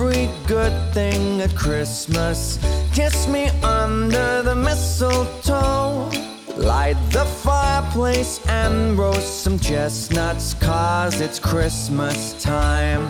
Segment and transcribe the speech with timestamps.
[0.00, 2.58] every good thing at Christmas.
[2.94, 6.08] Kiss me under the mistletoe.
[6.56, 13.06] Light the fireplace and roast some chestnuts, cause it's Christmas time.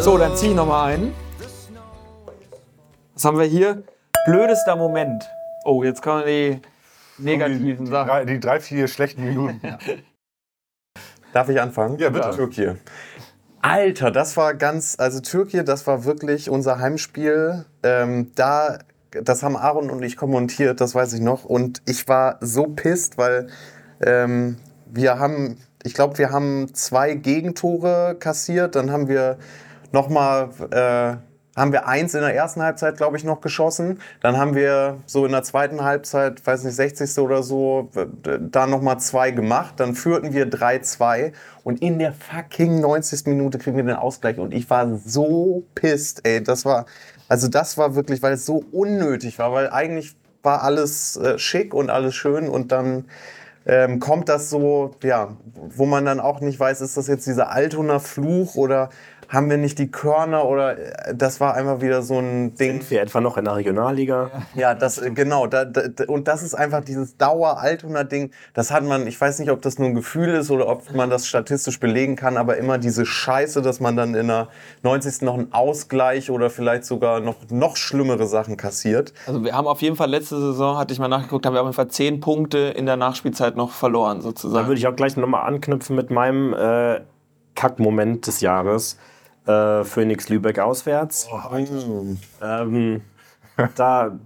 [0.00, 1.14] So, dann zieh ich nochmal ein.
[3.14, 3.84] Was haben wir hier?
[4.26, 5.22] Blödester Moment.
[5.64, 6.60] Oh, jetzt kommen die
[7.18, 8.26] negativen die, Sachen.
[8.26, 9.60] die drei, vier schlechten Minuten.
[11.32, 11.98] Darf ich anfangen?
[11.98, 12.30] Ja, bitte.
[12.30, 12.76] Türkei.
[13.62, 17.66] Alter, das war ganz, also Türkei, das war wirklich unser Heimspiel.
[17.82, 18.78] Ähm, da,
[19.10, 21.44] das haben Aaron und ich kommentiert, das weiß ich noch.
[21.44, 23.48] Und ich war so pisst, weil
[24.00, 28.76] ähm, wir haben, ich glaube, wir haben zwei Gegentore kassiert.
[28.76, 29.36] Dann haben wir
[29.92, 34.00] nochmal, äh, haben wir eins in der ersten Halbzeit, glaube ich, noch geschossen.
[34.20, 37.18] Dann haben wir so in der zweiten Halbzeit, weiß nicht, 60.
[37.18, 37.90] oder so,
[38.22, 39.74] da nochmal zwei gemacht.
[39.78, 41.32] Dann führten wir 3-2
[41.64, 43.26] und in der fucking 90.
[43.26, 46.42] Minute kriegen wir den Ausgleich und ich war so pisst, ey.
[46.42, 46.86] Das war,
[47.28, 51.74] also das war wirklich, weil es so unnötig war, weil eigentlich war alles äh, schick
[51.74, 53.04] und alles schön und dann
[53.66, 57.50] ähm, kommt das so, ja, wo man dann auch nicht weiß, ist das jetzt dieser
[57.50, 58.88] Altoner Fluch oder
[59.30, 62.80] haben wir nicht die Körner oder äh, das war einfach wieder so ein Ding.
[62.80, 64.30] Sind wir etwa noch in der Regionalliga?
[64.54, 65.46] Ja, das äh, genau.
[65.46, 68.32] Da, da, und das ist einfach dieses Dauer-Altona-Ding.
[68.54, 71.10] Das hat man, ich weiß nicht, ob das nur ein Gefühl ist oder ob man
[71.10, 74.48] das statistisch belegen kann, aber immer diese Scheiße, dass man dann in der
[74.82, 75.22] 90.
[75.22, 79.12] noch einen Ausgleich oder vielleicht sogar noch, noch schlimmere Sachen kassiert.
[79.26, 81.66] Also wir haben auf jeden Fall letzte Saison, hatte ich mal nachgeguckt, haben wir auf
[81.66, 84.66] jeden Fall zehn Punkte in der Nachspielzeit noch verloren Da sozusagen.
[84.66, 87.00] würde ich auch gleich nochmal anknüpfen mit meinem äh,
[87.54, 88.98] Kackmoment des Jahres.
[89.50, 91.28] Äh, Phoenix Lübeck auswärts.
[92.42, 93.02] Ähm,
[93.74, 94.18] da,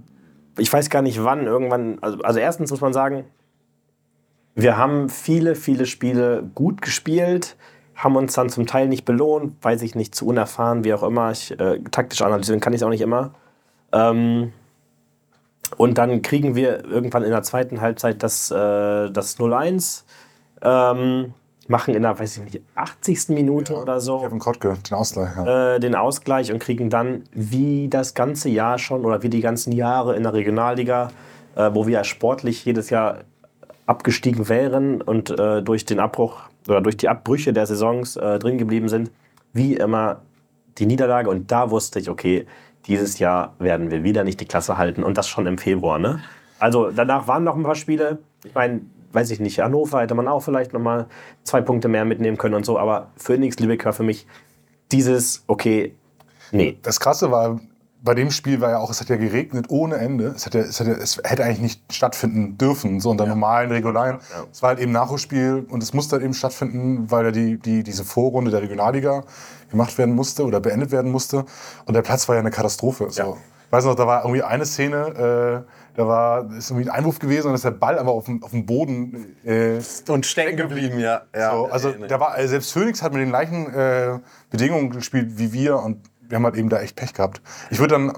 [0.58, 1.98] ich weiß gar nicht wann, irgendwann.
[2.00, 3.24] Also, also erstens muss man sagen,
[4.54, 7.56] wir haben viele, viele Spiele gut gespielt,
[7.94, 11.30] haben uns dann zum Teil nicht belohnt, weiß ich nicht, zu unerfahren, wie auch immer.
[11.30, 13.32] Ich, äh, taktisch analysieren kann ich es auch nicht immer.
[13.92, 14.52] Ähm,
[15.76, 20.04] und dann kriegen wir irgendwann in der zweiten Halbzeit das, äh, das 0-1.
[20.62, 21.34] Ähm,
[21.68, 23.30] machen in der, weiß ich nicht, 80.
[23.30, 25.30] Minute oder so Kevin Kottke, den Ausgleich.
[25.36, 25.74] Ja.
[25.74, 29.72] äh, den Ausgleich und kriegen dann wie das ganze Jahr schon oder wie die ganzen
[29.72, 31.10] Jahre in der Regionalliga,
[31.56, 33.20] äh, wo wir ja sportlich jedes Jahr
[33.86, 38.58] abgestiegen wären und äh, durch den Abbruch oder durch die Abbrüche der Saisons äh, drin
[38.58, 39.10] geblieben sind,
[39.52, 40.22] wie immer
[40.78, 41.28] die Niederlage.
[41.28, 42.46] Und da wusste ich, okay,
[42.86, 45.98] dieses Jahr werden wir wieder nicht die Klasse halten und das schon im Februar.
[45.98, 46.20] Ne?
[46.58, 48.18] Also danach waren noch ein paar Spiele.
[48.44, 48.82] Ich meine,
[49.14, 51.06] weiß ich nicht, Hannover hätte man auch vielleicht noch mal
[51.44, 52.78] zwei Punkte mehr mitnehmen können und so.
[52.78, 54.26] Aber Phoenix Lübeck war für mich
[54.92, 55.94] dieses, okay,
[56.52, 56.78] nee.
[56.82, 57.60] Das Krasse war,
[58.04, 60.26] bei dem Spiel war ja auch, es hat ja geregnet ohne Ende.
[60.36, 64.18] Es hätte, es hätte, es hätte eigentlich nicht stattfinden dürfen, so unter normalen Regularien.
[64.52, 67.82] Es war halt eben Nachholspiel und es musste halt eben stattfinden, weil ja die, die,
[67.82, 69.24] diese Vorrunde der Regionalliga
[69.70, 71.46] gemacht werden musste oder beendet werden musste.
[71.86, 73.06] Und der Platz war ja eine Katastrophe.
[73.08, 73.22] So.
[73.22, 73.36] Ja.
[73.66, 77.18] Ich weiß noch, da war irgendwie eine Szene, äh, da war ist irgendwie ein Einwurf
[77.18, 80.98] gewesen und ist der Ball aber auf dem, auf dem Boden äh, Und stecken geblieben,
[80.98, 81.22] ja.
[81.34, 84.18] ja so, also da war, also selbst Phoenix hat mit den gleichen äh,
[84.50, 87.40] Bedingungen gespielt wie wir und wir haben halt eben da echt Pech gehabt.
[87.70, 88.12] Ich würde dann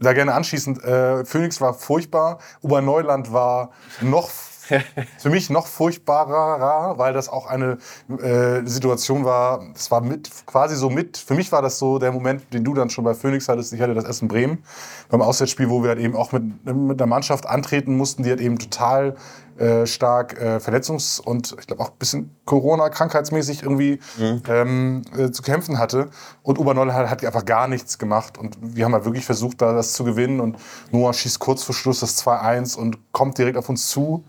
[0.00, 4.30] da gerne anschließend, äh, Phoenix war furchtbar, Oberneuland war noch
[5.18, 7.78] für mich noch furchtbarer, weil das auch eine
[8.08, 12.12] äh, Situation war, das war mit, quasi so mit, für mich war das so der
[12.12, 14.64] Moment, den du dann schon bei Phoenix hattest, ich hatte das Essen Bremen,
[15.08, 18.40] beim Auswärtsspiel, wo wir halt eben auch mit, mit einer Mannschaft antreten mussten, die halt
[18.40, 19.16] eben total
[19.58, 24.00] äh, stark äh, Verletzungs- und ich glaube auch ein bisschen Corona-krankheitsmäßig irgendwie
[24.48, 26.08] ähm, äh, zu kämpfen hatte.
[26.42, 28.38] Und Oberneuland hat, hat einfach gar nichts gemacht.
[28.38, 30.40] Und wir haben halt wirklich versucht, da das zu gewinnen.
[30.40, 30.56] Und
[30.90, 34.24] Noah schießt kurz vor Schluss das 2-1 und kommt direkt auf uns zu.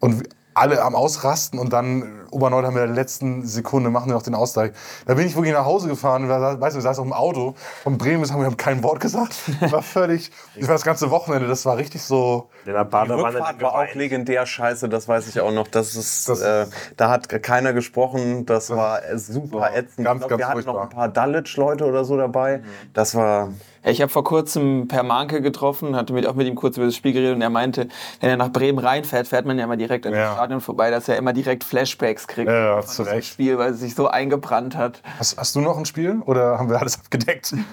[0.00, 0.24] Und
[0.54, 4.22] alle am Ausrasten und dann Oberneuland haben wir in der letzten Sekunde machen wir noch
[4.22, 4.72] den Ausgleich.
[5.06, 7.54] Da bin ich wirklich nach Hause gefahren, wir, weißt du, wir saßen auf dem Auto
[7.82, 9.34] von Bremen, bis haben wir kein Wort gesagt.
[9.72, 13.94] War völlig, das war das ganze Wochenende, das war richtig so, Badewanne Rückfahrt war auch
[13.94, 15.68] legendär scheiße, das weiß ich auch noch.
[15.68, 16.66] Das ist, Das äh,
[16.96, 20.04] da hat keiner gesprochen, das war äh, super war ätzend.
[20.04, 20.82] ganz, ich glaub, ganz wir hatten noch furchtbar.
[20.82, 22.62] ein paar Dulwich-Leute oder so dabei.
[22.92, 26.76] Das war, Ich habe vor kurzem Per Manke getroffen, hatte mit, auch mit ihm kurz
[26.76, 27.88] über das Spiel geredet und er meinte,
[28.20, 30.34] wenn er nach Bremen reinfährt, fährt man ja immer direkt an Ja.
[30.34, 32.50] Stadion vorbei, dass er immer direkt Flashbacks kriegt.
[32.50, 33.26] Ja, ja, zu Recht.
[33.26, 35.00] Spiel, weil es sich so eingebrannt hat.
[35.18, 37.54] Hast, hast du noch ein Spiel oder haben wir alles abgedeckt?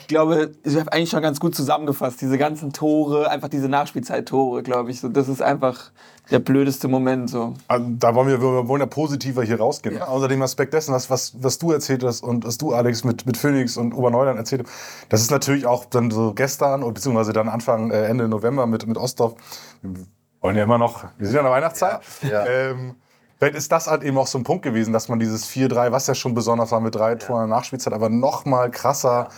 [0.00, 2.20] Ich glaube, ich habe eigentlich schon ganz gut zusammengefasst.
[2.20, 5.00] Diese ganzen Tore, einfach diese Nachspielzeit-Tore, glaube ich.
[5.00, 5.90] So, das ist einfach
[6.30, 7.30] der blödeste Moment.
[7.30, 7.54] So.
[7.68, 10.00] Also, Da wollen wir, wir wollen ja positiver hier rausgehen.
[10.00, 13.26] Außer dem Aspekt dessen, was, was, was du erzählt hast und was du, Alex, mit,
[13.26, 14.72] mit Phoenix und Oberneuland erzählt hast.
[15.08, 18.86] Das ist natürlich auch dann so gestern und beziehungsweise dann Anfang, äh, Ende November mit,
[18.86, 19.34] mit Ostdorf.
[19.82, 20.06] Wir
[20.40, 22.00] wollen ja immer noch, wir sind ja in der Weihnachtszeit.
[22.22, 22.46] Ja, ja.
[22.46, 22.96] Ähm,
[23.38, 26.06] Vielleicht ist das halt eben auch so ein Punkt gewesen, dass man dieses 4-3, was
[26.06, 29.28] ja schon besonders war mit drei Toren Nachspielzeit, aber noch mal krasser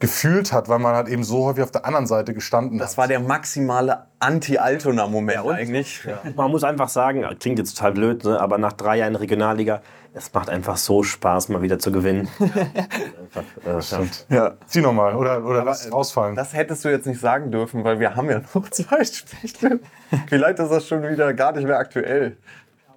[0.00, 2.98] gefühlt hat, weil man halt eben so häufig auf der anderen Seite gestanden Das hat.
[2.98, 6.00] war der maximale Anti-Altona-Moment eigentlich.
[6.34, 8.40] Man muss einfach sagen, klingt jetzt total blöd, ne?
[8.40, 9.82] aber nach drei Jahren Regionalliga,
[10.14, 12.28] es macht einfach so Spaß, mal wieder zu gewinnen.
[12.40, 14.36] einfach, äh, ja.
[14.36, 14.52] Ja.
[14.66, 16.34] Zieh nochmal oder, oder lass es ausfallen.
[16.34, 19.80] Das hättest du jetzt nicht sagen dürfen, weil wir haben ja noch zwei Spiele.
[20.28, 22.38] Vielleicht ist das schon wieder gar nicht mehr aktuell.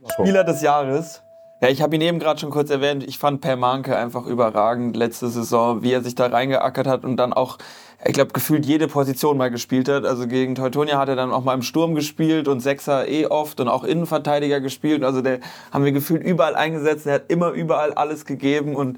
[0.07, 1.21] Spieler des Jahres.
[1.63, 3.06] Ja, ich habe ihn eben gerade schon kurz erwähnt.
[3.07, 7.15] Ich fand Per Manke einfach überragend letzte Saison, wie er sich da reingeackert hat und
[7.15, 7.57] dann auch,
[8.06, 10.04] ich glaube, gefühlt jede Position mal gespielt hat.
[10.04, 13.62] Also gegen Teutonia hat er dann auch mal im Sturm gespielt und Sechser eh oft
[13.62, 15.06] und auch Innenverteidiger gespielt.
[15.06, 15.39] Also der
[15.71, 17.07] haben wir gefühlt überall eingesetzt.
[17.07, 18.98] Er hat immer überall alles gegeben und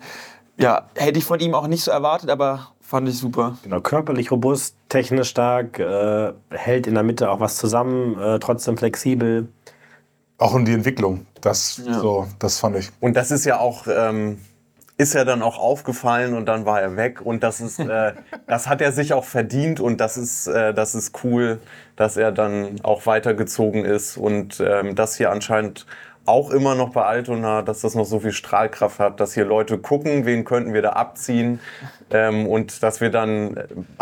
[0.57, 3.59] ja, hätte ich von ihm auch nicht so erwartet, aber fand ich super.
[3.61, 8.75] Genau, körperlich robust, technisch stark, äh, hält in der Mitte auch was zusammen, äh, trotzdem
[8.75, 9.49] flexibel.
[10.37, 11.25] Auch in die Entwicklung.
[11.41, 12.91] Das, so, das fand ich.
[12.99, 14.39] Und das ist ja auch, ähm,
[14.97, 17.21] ist ja dann auch aufgefallen und dann war er weg.
[17.21, 18.13] Und das ist, äh,
[18.47, 21.59] das hat er sich auch verdient und das ist, äh, das ist cool,
[21.95, 25.85] dass er dann auch weitergezogen ist und ähm, das hier anscheinend
[26.25, 29.77] auch immer noch bei Altona, dass das noch so viel Strahlkraft hat, dass hier Leute
[29.77, 31.59] gucken, wen könnten wir da abziehen
[32.09, 33.57] ähm, und dass wir dann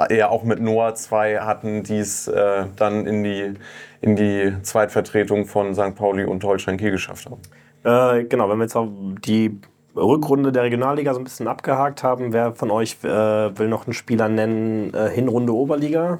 [0.10, 3.54] äh, ja auch mit Noah zwei hatten, die es äh, dann in die,
[4.02, 5.96] in die Zweitvertretung von St.
[5.96, 7.42] Pauli und Holstein Kiel geschafft haben.
[7.84, 8.88] Äh, genau, wenn wir jetzt auch
[9.26, 9.60] die
[9.96, 13.94] Rückrunde der Regionalliga so ein bisschen abgehakt haben, wer von euch äh, will noch einen
[13.94, 16.20] Spieler nennen, äh, Hinrunde Oberliga?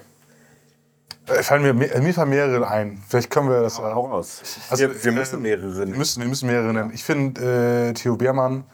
[1.28, 3.02] Äh, fallen mir, mir mir fallen mehrere ein.
[3.08, 3.80] Vielleicht können wir das.
[3.80, 4.42] Hau raus.
[4.70, 5.98] Also, wir, wir müssen mehrere nennen.
[5.98, 6.92] müssen, wir müssen mehrere nennen.
[6.94, 8.66] Ich finde äh, Theo Beermann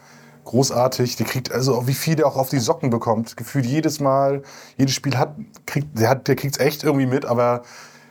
[0.49, 1.15] großartig.
[1.15, 3.37] Der kriegt also wie viel der auch auf die Socken bekommt.
[3.37, 4.41] Gefühlt jedes Mal,
[4.77, 5.35] jedes Spiel hat,
[5.67, 7.61] kriegt, der hat, der kriegt's echt irgendwie mit, aber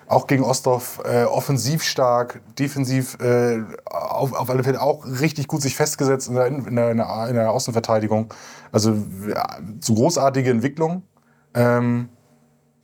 [0.07, 5.61] auch gegen Ostdorf äh, offensiv stark, defensiv äh, auf, auf alle Fälle auch richtig gut
[5.61, 6.91] sich festgesetzt in der, in der,
[7.29, 8.33] in der, Außenverteidigung.
[8.73, 8.97] Also
[9.81, 11.03] so großartige Entwicklung.
[11.55, 12.09] Ähm,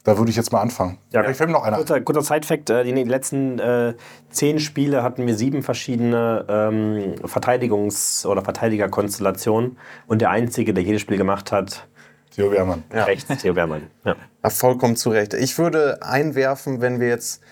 [0.04, 0.98] da würde ich jetzt mal anfangen.
[1.10, 1.22] Ja.
[1.22, 1.76] Vielleicht fällt mir noch einer.
[1.76, 1.80] ein.
[1.80, 3.94] Kurzer, kurzer Side-Fact: äh, Die die letzten äh,
[4.30, 9.78] zehn Spiele hatten wir sieben verschiedene ähm, Verteidigungs- oder Verteidigerkonstellationen.
[10.06, 11.86] Und der Einzige, der jedes Spiel gemacht hat,
[12.34, 12.82] Theo Beermann.
[12.92, 13.82] rechts, Theo Wehrmann.
[14.04, 14.16] Ja.
[14.42, 15.34] Ja, vollkommen zu Recht.
[15.34, 17.42] Ich würde einwerfen, wenn wir jetzt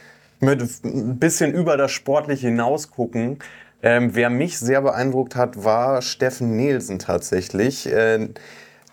[0.40, 3.38] mit ein bisschen über das Sportliche hinaus gucken.
[3.82, 7.90] Ähm, wer mich sehr beeindruckt hat, war Steffen Nielsen tatsächlich.
[7.90, 8.28] Äh,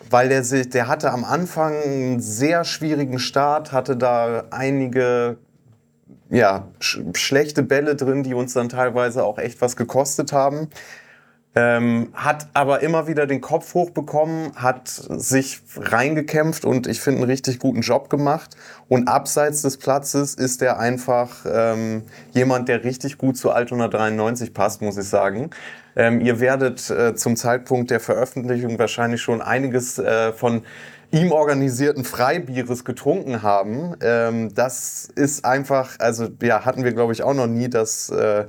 [0.09, 5.37] weil der, sich, der hatte am Anfang einen sehr schwierigen Start, hatte da einige
[6.29, 10.69] ja, sch schlechte Bälle drin, die uns dann teilweise auch echt was gekostet haben.
[11.55, 17.31] Ähm, hat aber immer wieder den Kopf hochbekommen, hat sich reingekämpft und ich finde einen
[17.31, 18.55] richtig guten Job gemacht.
[18.87, 22.03] Und abseits des Platzes ist er einfach ähm,
[22.33, 25.49] jemand, der richtig gut zu Altona 93 passt, muss ich sagen.
[25.95, 30.63] Ähm, ihr werdet äh, zum Zeitpunkt der Veröffentlichung wahrscheinlich schon einiges äh, von
[31.11, 33.95] ihm organisierten Freibieres getrunken haben.
[34.01, 38.45] Ähm, das ist einfach, also ja, hatten wir glaube ich auch noch nie, dass äh,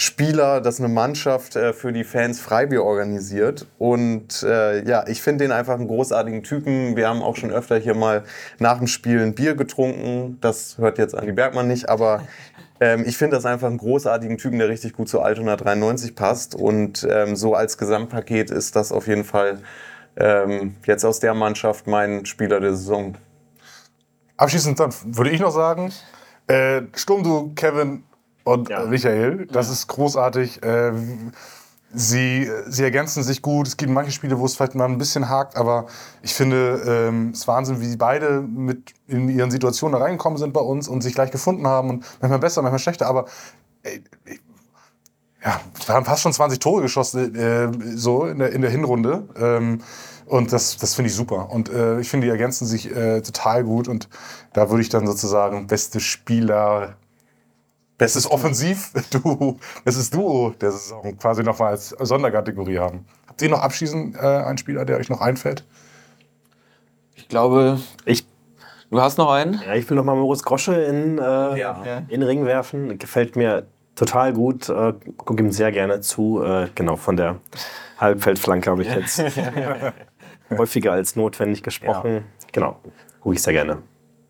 [0.00, 3.66] Spieler, dass eine Mannschaft äh, für die Fans Freibier organisiert.
[3.78, 6.96] Und äh, ja, ich finde den einfach einen großartigen Typen.
[6.96, 8.24] Wir haben auch schon öfter hier mal
[8.58, 10.38] nach dem Spiel ein Bier getrunken.
[10.40, 12.22] Das hört jetzt Andi Bergmann nicht, aber
[12.80, 16.54] ähm, ich finde das einfach einen großartigen Typen, der richtig gut zu Altona 93 passt.
[16.54, 19.60] Und ähm, so als Gesamtpaket ist das auf jeden Fall
[20.16, 23.16] ähm, jetzt aus der Mannschaft mein Spieler der Saison.
[24.36, 25.92] Abschließend dann würde ich noch sagen,
[26.46, 28.04] äh, Sturm, du, Kevin
[28.44, 28.84] und Ja.
[28.86, 30.62] Michael, das ist großartig.
[30.62, 30.92] Äh,
[31.92, 33.66] sie, sie ergänzen sich gut.
[33.68, 35.86] Es gibt manche Spiele, wo es vielleicht mal ein bisschen hakt, aber
[36.22, 40.52] ich finde ähm, es Wahnsinn, wie sie beide mit in ihren Situationen da reingekommen sind
[40.52, 43.26] bei uns und sich gleich gefunden haben und manchmal besser, manchmal schlechter, aber
[43.82, 44.40] ey, ich-
[45.44, 49.26] ja, wir haben fast schon 20 Tore geschossen, äh, so in der, in der Hinrunde.
[49.36, 49.80] Ähm,
[50.26, 51.50] und das, das finde ich super.
[51.50, 53.88] Und äh, ich finde, die ergänzen sich äh, total gut.
[53.88, 54.08] Und
[54.52, 56.96] da würde ich dann sozusagen beste Spieler,
[58.00, 63.04] bestes Offensiv, du, bestes Duo der Saison quasi nochmal als Sonderkategorie haben.
[63.28, 65.64] Habt ihr noch abschließend äh, einen Spieler, der euch noch einfällt?
[67.14, 68.26] Ich glaube, Ich,
[68.90, 69.60] du hast noch einen?
[69.66, 71.82] ja, ich will noch mal Moritz Grosche in, äh, Ja.
[72.08, 72.98] in den Ring werfen.
[72.98, 73.66] Gefällt mir
[73.96, 74.70] total gut.
[74.70, 76.42] Äh, Gucke ihm sehr gerne zu.
[76.42, 77.36] Äh, genau, von der
[77.98, 79.22] Halbfeldflanke habe ich jetzt
[80.56, 82.24] häufiger als notwendig gesprochen.
[82.52, 82.78] Genau,
[83.20, 83.82] gucke ich sehr gerne.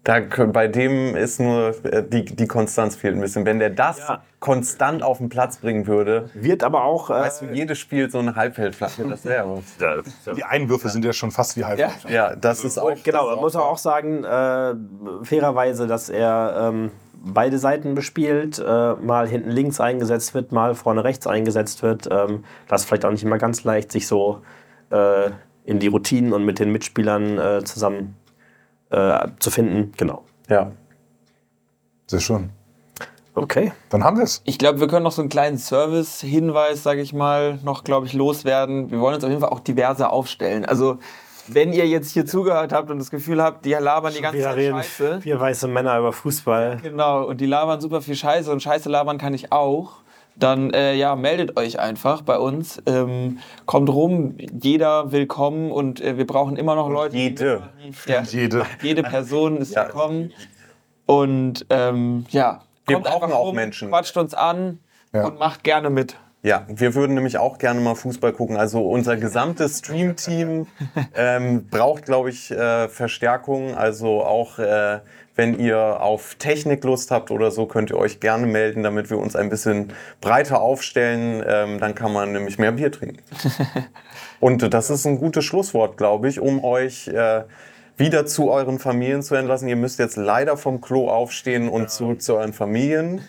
[0.03, 3.45] Da, bei dem ist nur äh, die, die Konstanz fehlt ein bisschen.
[3.45, 4.23] Wenn der das Ja.
[4.39, 7.11] konstant auf den Platz bringen würde, Wird aber auch.
[7.11, 9.63] Äh, weißt du, jedes Spiel so eine Halbfeldflanke, das wäre.
[10.35, 11.79] Die Einwürfe sind ja schon fast wie halb.
[11.79, 11.91] Ja.
[12.09, 12.91] Ja, das ist auch.
[13.05, 14.75] Genau, das man ist muss auch sagen, äh,
[15.25, 16.91] fairerweise, dass er ähm,
[17.23, 22.09] beide Seiten bespielt, äh, mal hinten links eingesetzt wird, mal vorne rechts eingesetzt wird.
[22.11, 24.41] Ähm, das ist vielleicht auch nicht immer ganz leicht, sich so
[24.91, 25.31] äh,
[25.65, 28.17] in die Routinen und mit den Mitspielern äh, zusammen
[28.91, 29.93] äh, zu finden.
[29.97, 30.25] Genau.
[30.49, 30.73] Ja.
[32.07, 32.51] Sehr schön.
[33.35, 33.73] Okay.
[33.89, 34.43] Dann haben wir es.
[34.45, 38.13] Ich glaube, wir können noch so einen kleinen Service-Hinweis, sage ich mal, noch, glaube ich,
[38.13, 38.91] loswerden.
[38.91, 40.65] Wir wollen uns auf jeden Fall auch diverse aufstellen.
[40.65, 40.99] Also,
[41.47, 44.45] wenn ihr jetzt hier zugehört habt und das Gefühl habt, die labern die ganze Wir
[44.45, 45.21] Zeit reden Scheiße.
[45.23, 46.79] vier weiße Männer über Fußball.
[46.83, 50.03] Genau, und die labern super viel Scheiße und Scheiße labern kann ich auch.
[50.41, 52.83] Dann äh, ja, meldet euch einfach bei uns.
[52.87, 57.15] Ähm, kommt rum, jeder willkommen und äh, wir brauchen immer noch Leute.
[57.17, 57.63] Jede.
[58.07, 58.65] Ja, Jede.
[58.83, 59.85] jede Person ist Ja.
[59.85, 60.33] willkommen.
[61.05, 63.91] Und ähm, ja, Wir kommt brauchen einfach auch rum, Menschen.
[63.91, 64.79] Quatscht uns an
[65.13, 65.27] Ja.
[65.27, 66.17] und macht gerne mit.
[66.43, 68.57] Ja, wir würden nämlich auch gerne mal Fußball gucken.
[68.57, 70.67] Also unser gesamtes Stream-Team
[71.15, 73.75] ähm, braucht, glaube ich, äh, Verstärkung.
[73.75, 75.01] Also auch äh,
[75.37, 79.19] wenn ihr auf Technik Lust habt oder so, könnt ihr euch gerne melden, damit wir
[79.19, 81.43] uns ein bisschen breiter aufstellen.
[81.47, 83.23] Ähm, dann kann man nämlich mehr Bier trinken.
[84.41, 87.45] Und das ist ein gutes Schlusswort, glaube ich, um euch äh,
[87.99, 89.69] wieder zu euren Familien zu entlassen.
[89.69, 93.21] Ihr müsst jetzt leider vom Klo aufstehen und zurück zu euren Familien.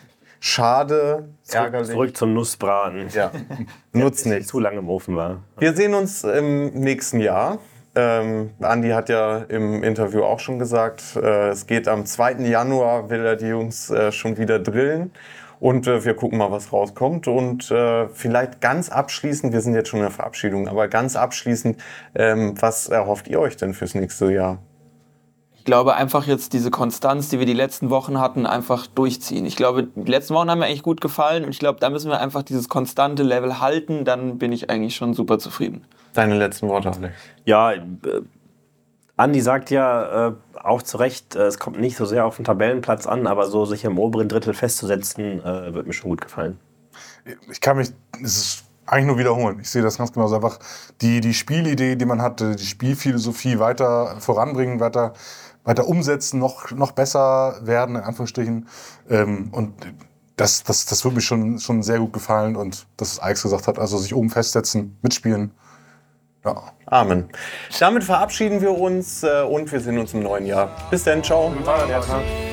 [0.44, 1.92] Schade, ärgerlich.
[1.92, 3.08] Zurück zum Nussbraten.
[3.14, 3.32] Ja,
[3.94, 4.48] nutzt nichts.
[4.48, 5.44] Zu lange im Ofen war.
[5.60, 7.60] Wir sehen uns im nächsten Jahr.
[7.94, 12.48] Ähm, Andi hat ja im Interview auch schon gesagt, äh, es geht am 2.
[12.48, 15.12] Januar, will er die Jungs äh, schon wieder drillen.
[15.60, 17.28] Und äh, wir gucken mal, was rauskommt.
[17.28, 21.80] Und äh, vielleicht ganz abschließend, wir sind jetzt schon in der Verabschiedung, aber ganz abschließend,
[22.16, 24.58] ähm, was erhofft ihr euch denn fürs nächste Jahr?
[25.62, 29.46] Ich glaube, einfach jetzt diese Konstanz, die wir die letzten Wochen hatten, einfach durchziehen.
[29.46, 32.10] Ich glaube, die letzten Wochen haben mir eigentlich gut gefallen und ich glaube, da müssen
[32.10, 34.04] wir einfach dieses konstante Level halten.
[34.04, 35.86] Dann bin ich eigentlich schon super zufrieden.
[36.14, 37.16] Deine letzten Worte, Alex.
[37.46, 37.82] Ja, äh,
[39.18, 42.46] Andi sagt ja äh, auch zu Recht, äh, es kommt nicht so sehr auf den
[42.46, 46.58] Tabellenplatz an, aber so sich im oberen Drittel festzusetzen, äh, wird mir schon gut gefallen.
[47.52, 47.90] ich kann mich,
[48.24, 49.60] es ist eigentlich nur wiederholen.
[49.62, 50.34] Ich sehe das ganz genau.
[50.34, 50.60] Einfach
[51.02, 55.14] die, die Spielidee, die man hatte, die Spielphilosophie weiter voranbringen, weiter,
[55.64, 58.68] weiter umsetzen, noch, noch besser werden, in Anführungsstrichen.
[59.10, 59.74] Ähm, und
[60.36, 62.56] das, das, das würde mir schon, schon sehr gut gefallen.
[62.56, 65.52] Und das, was Alex gesagt hat, also sich oben festsetzen, mitspielen.
[66.44, 66.64] Ja.
[66.88, 67.30] Amen.
[67.80, 70.70] Damit verabschieden wir uns äh, und wir sehen uns im neuen Jahr.
[70.90, 71.54] Bis dann, ciao.
[71.64, 72.51] for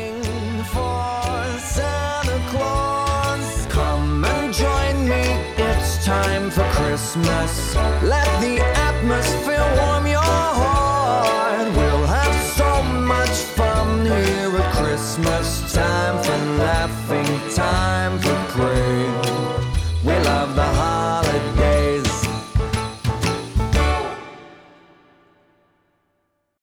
[6.99, 7.76] Christmas.
[8.02, 11.69] Let the atmosphere warm your heart.
[11.76, 15.68] We'll have so much fun here at Christmas.